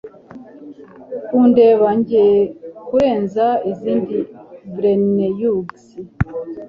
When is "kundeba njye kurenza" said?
1.25-3.45